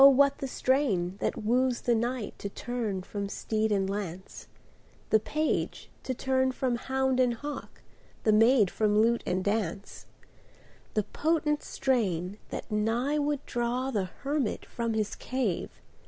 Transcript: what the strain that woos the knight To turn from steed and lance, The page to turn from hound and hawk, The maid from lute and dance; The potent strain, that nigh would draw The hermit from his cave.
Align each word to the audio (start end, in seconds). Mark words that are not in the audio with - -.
what 0.09 0.39
the 0.39 0.47
strain 0.47 1.15
that 1.19 1.43
woos 1.43 1.81
the 1.81 1.93
knight 1.93 2.33
To 2.39 2.49
turn 2.49 3.03
from 3.03 3.29
steed 3.29 3.71
and 3.71 3.87
lance, 3.87 4.47
The 5.11 5.19
page 5.19 5.91
to 6.01 6.15
turn 6.15 6.51
from 6.53 6.75
hound 6.77 7.19
and 7.19 7.35
hawk, 7.35 7.81
The 8.23 8.33
maid 8.33 8.71
from 8.71 8.97
lute 8.99 9.21
and 9.27 9.43
dance; 9.43 10.07
The 10.95 11.03
potent 11.03 11.61
strain, 11.61 12.39
that 12.49 12.71
nigh 12.71 13.19
would 13.19 13.45
draw 13.45 13.91
The 13.91 14.05
hermit 14.05 14.65
from 14.65 14.95
his 14.95 15.13
cave. 15.13 15.69